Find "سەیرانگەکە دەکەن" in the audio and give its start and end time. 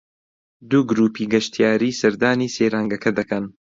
2.55-3.45